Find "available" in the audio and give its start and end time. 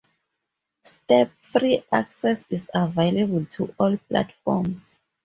2.73-3.45